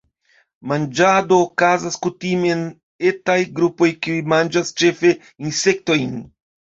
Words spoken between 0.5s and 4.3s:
Manĝado okazas kutime en etaj grupoj kiuj